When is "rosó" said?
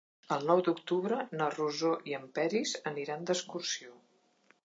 1.57-1.91